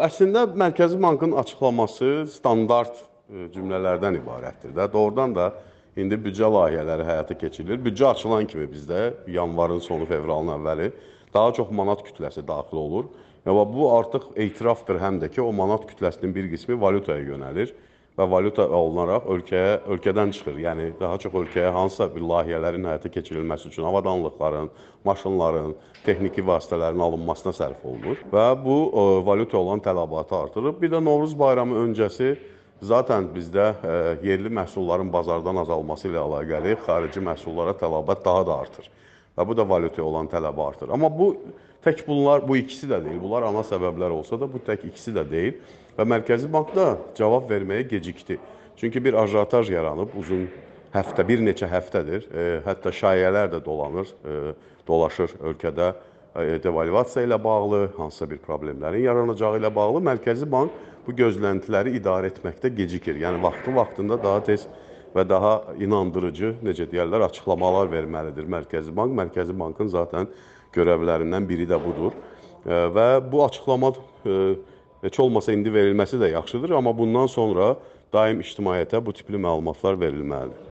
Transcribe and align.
Əslində 0.00 0.46
Mərkəzi 0.56 0.96
Bankın 1.02 1.34
açıqlaması 1.36 2.24
standart 2.32 2.94
e, 3.28 3.48
cümlələrdən 3.52 4.16
ibarətdir 4.20 4.72
də. 4.76 4.86
Doğrudan 4.92 5.34
da 5.36 5.50
indi 6.00 6.16
büdcə 6.16 6.48
layihələri 6.48 7.04
həyata 7.04 7.36
keçirilir. 7.36 7.80
Büdcə 7.84 8.06
açılan 8.14 8.48
kimi 8.48 8.64
bizdə 8.70 9.10
yanvarın 9.28 9.82
sonu, 9.84 10.06
fevralın 10.08 10.54
əvvəli 10.56 10.88
daha 11.34 11.52
çox 11.58 11.68
manat 11.76 12.00
kütləsi 12.06 12.46
daxil 12.48 12.80
olur. 12.80 13.10
Və 13.44 13.66
bu 13.74 13.90
artıq 13.92 14.30
etirafdır 14.40 15.00
həm 15.00 15.20
də 15.20 15.30
ki, 15.34 15.42
o 15.42 15.52
manat 15.52 15.84
kütləsinin 15.90 16.32
bir 16.34 16.48
qismi 16.52 16.80
valyutaya 16.80 17.24
yönəlir 17.24 17.74
və 18.18 18.26
valyuta 18.30 18.66
olunaraq 18.68 19.26
ölkəyə 19.34 19.80
ölkədən 19.94 20.34
çıxır. 20.36 20.58
Yəni 20.64 20.86
daha 21.00 21.18
çox 21.22 21.34
ölkəyə 21.42 21.72
hansısa 21.74 22.10
bir 22.14 22.26
layihələrin 22.32 22.88
həyata 22.90 23.12
keçirilməsi 23.14 23.70
üçün 23.70 23.88
avadanlıqların, 23.90 24.70
maşınların, 25.04 25.74
texniki 26.04 26.44
vasitələrin 26.46 27.02
alınmasına 27.06 27.52
sərf 27.56 27.84
olunur 27.84 28.22
və 28.32 28.46
bu 28.64 28.78
ə, 28.88 29.04
valyuta 29.26 29.58
olan 29.58 29.82
tələbatı 29.84 30.36
artırır. 30.36 30.76
Bir 30.80 30.94
də 30.94 31.04
Novruz 31.04 31.38
bayramı 31.38 31.76
öncəsi 31.86 32.36
Zaten 32.80 33.26
bizdə 33.34 33.64
ə, 33.84 33.96
yerli 34.24 34.48
məhsulların 34.56 35.10
bazardan 35.12 35.58
azalması 35.60 36.08
ilə 36.08 36.22
əlaqəli 36.22 36.78
xarici 36.86 37.20
məhsullara 37.20 37.74
tələbat 37.76 38.22
daha 38.24 38.46
da 38.48 38.54
artır. 38.62 38.86
Və 39.40 39.46
bu 39.48 39.56
da 39.56 39.64
valyutaya 39.64 40.04
olan 40.04 40.28
tələbi 40.28 40.60
artır. 40.60 40.90
Amma 40.92 41.08
bu 41.18 41.32
tək 41.84 42.02
bunlar, 42.04 42.42
bu 42.44 42.58
ikisi 42.60 42.90
də 42.90 42.98
deyil. 43.04 43.20
Bunlar 43.22 43.48
ana 43.48 43.64
səbəblər 43.64 44.12
olsa 44.12 44.36
da 44.40 44.48
bu 44.52 44.60
tək 44.66 44.84
ikisi 44.90 45.14
də 45.16 45.24
deyil. 45.30 45.54
Və 45.96 46.04
Mərkəzi 46.12 46.50
Bank 46.52 46.74
da 46.76 46.90
cavab 47.16 47.48
verməyə 47.48 47.86
gecikdi. 47.88 48.36
Çünki 48.76 49.00
bir 49.04 49.16
ajotaj 49.22 49.70
yaranıb 49.72 50.12
uzun 50.20 50.44
həftə, 50.92 51.24
bir 51.28 51.40
neçə 51.44 51.68
həftədir. 51.72 52.28
E, 52.28 52.44
hətta 52.66 52.92
şayələr 52.92 53.50
də 53.54 53.64
dolanır, 53.64 54.12
e, 54.24 54.52
dolaşır 54.88 55.34
ölkədə 55.52 55.88
e, 55.90 56.60
devalvasiya 56.64 57.24
ilə 57.28 57.40
bağlı, 57.44 57.82
hansısa 57.96 58.28
bir 58.30 58.44
problemlərin 58.44 59.06
yaranacağı 59.08 59.60
ilə 59.62 59.72
bağlı 59.74 60.04
Mərkəzi 60.10 60.48
Bank 60.52 60.76
bu 61.06 61.16
gözləntiləri 61.16 61.96
idarə 61.96 62.28
etməkdə 62.34 62.74
gecikir. 62.76 63.16
Yəni 63.24 63.40
vaxtı 63.42 63.74
vaxtında 63.76 64.20
daha 64.22 64.44
tez 64.44 64.68
və 65.14 65.24
daha 65.28 65.54
inandırıcı, 65.82 66.54
necə 66.64 66.86
deyirlər, 66.90 67.26
açıqlamalar 67.26 67.90
verməlidir 67.92 68.46
Mərkəzi 68.50 68.94
Bank. 68.96 69.14
Mərkəzi 69.18 69.56
Bankın 69.58 69.90
zaten 69.92 70.28
görevlərindən 70.76 71.48
biri 71.48 71.66
də 71.70 71.78
budur. 71.82 72.14
E, 72.64 72.82
və 72.94 73.06
bu 73.32 73.44
açıqlama 73.46 73.92
e, 74.24 74.40
heç 75.02 75.20
olmasa 75.22 75.54
indi 75.56 75.72
verilməsi 75.74 76.20
də 76.20 76.32
yaxşıdır, 76.36 76.76
amma 76.78 76.94
bundan 76.96 77.30
sonra 77.30 77.74
daim 78.12 78.42
ictimaiyyətə 78.44 79.02
bu 79.04 79.14
tipli 79.16 79.40
məlumatlar 79.40 79.98
verilməlidir. 80.00 80.68